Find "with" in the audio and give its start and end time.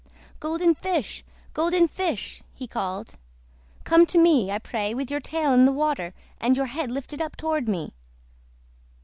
4.95-5.11